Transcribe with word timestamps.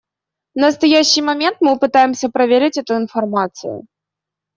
В 0.55 0.57
настоящий 0.57 1.21
момент 1.21 1.57
мы 1.61 1.77
пытаемся 1.77 2.29
проверить 2.31 2.75
эту 2.75 2.95
информацию. 2.97 3.85